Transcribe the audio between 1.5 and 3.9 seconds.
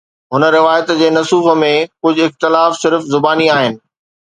۾ ڪجهه اختلاف صرف زباني آهن